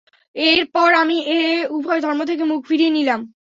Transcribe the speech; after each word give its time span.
এর 0.35 0.61
পর 0.73 0.89
আমি 0.93 1.17
এ 1.31 1.39
উভয় 1.69 2.01
ধর্ম 2.01 2.21
থেকে 2.25 2.43
মুখ 2.43 2.61
ফিরিয়ে 2.67 2.91
নিলাম। 2.91 3.19